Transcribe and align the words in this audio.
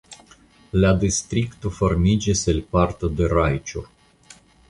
La 0.83 0.93
distrikto 1.03 1.71
formiĝis 1.81 2.43
el 2.55 2.63
parto 2.77 3.13
de 3.19 3.31
Rajĉur. 3.37 3.89